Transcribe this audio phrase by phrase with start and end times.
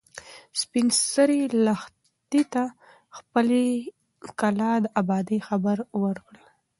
[0.61, 2.75] سپین سرې لښتې ته د
[3.17, 3.65] خپلې
[4.39, 6.35] کلا د ابادۍ خبر ورکړ.